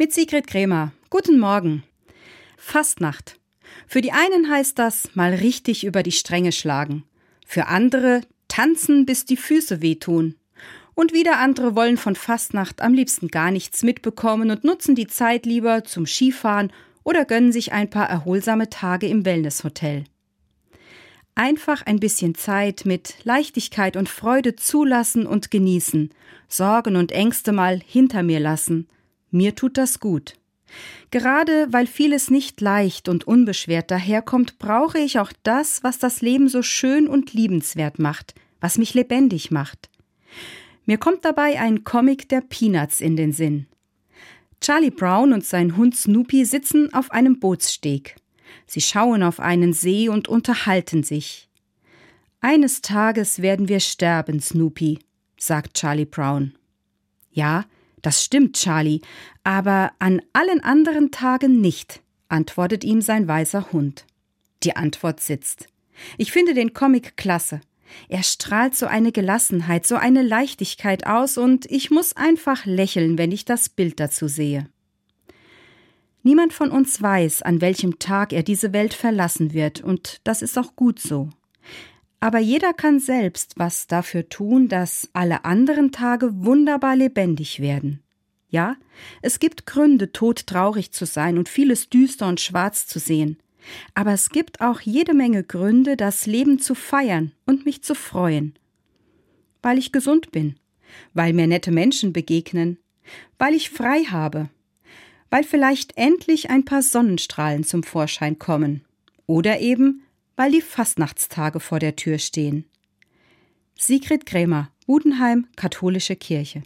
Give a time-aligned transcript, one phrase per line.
[0.00, 0.92] Mit Sigrid Krämer.
[1.10, 1.82] Guten Morgen.
[2.56, 3.36] Fastnacht.
[3.88, 7.02] Für die einen heißt das mal richtig über die Stränge schlagen.
[7.44, 10.36] Für andere tanzen, bis die Füße wehtun.
[10.94, 15.46] Und wieder andere wollen von Fastnacht am liebsten gar nichts mitbekommen und nutzen die Zeit
[15.46, 16.72] lieber zum Skifahren
[17.02, 20.04] oder gönnen sich ein paar erholsame Tage im Wellnesshotel.
[21.34, 26.10] Einfach ein bisschen Zeit mit Leichtigkeit und Freude zulassen und genießen,
[26.46, 28.86] Sorgen und Ängste mal hinter mir lassen–
[29.30, 30.34] mir tut das gut.
[31.10, 36.48] Gerade weil vieles nicht leicht und unbeschwert daherkommt, brauche ich auch das, was das Leben
[36.48, 39.88] so schön und liebenswert macht, was mich lebendig macht.
[40.84, 43.66] Mir kommt dabei ein Comic der Peanuts in den Sinn.
[44.60, 48.16] Charlie Brown und sein Hund Snoopy sitzen auf einem Bootssteg.
[48.66, 51.48] Sie schauen auf einen See und unterhalten sich.
[52.40, 54.98] Eines Tages werden wir sterben, Snoopy,
[55.38, 56.54] sagt Charlie Brown.
[57.30, 57.64] Ja,
[58.02, 59.00] das stimmt, Charlie,
[59.44, 64.04] aber an allen anderen Tagen nicht, antwortet ihm sein weißer Hund.
[64.62, 65.68] Die Antwort sitzt.
[66.16, 67.60] Ich finde den Comic klasse.
[68.08, 73.32] Er strahlt so eine Gelassenheit, so eine Leichtigkeit aus, und ich muss einfach lächeln, wenn
[73.32, 74.68] ich das Bild dazu sehe.
[76.22, 80.58] Niemand von uns weiß, an welchem Tag er diese Welt verlassen wird, und das ist
[80.58, 81.30] auch gut so.
[82.20, 88.02] Aber jeder kann selbst was dafür tun, dass alle anderen Tage wunderbar lebendig werden.
[88.50, 88.76] Ja,
[89.22, 93.38] es gibt Gründe, todtraurig zu sein und vieles düster und schwarz zu sehen.
[93.94, 98.54] Aber es gibt auch jede Menge Gründe, das Leben zu feiern und mich zu freuen.
[99.62, 100.56] Weil ich gesund bin,
[101.12, 102.78] weil mir nette Menschen begegnen,
[103.38, 104.48] weil ich frei habe,
[105.30, 108.84] weil vielleicht endlich ein paar Sonnenstrahlen zum Vorschein kommen.
[109.26, 110.02] Oder eben,
[110.38, 112.64] weil die Fastnachtstage vor der Tür stehen.
[113.76, 116.62] Sigrid Krämer, Budenheim, Katholische Kirche.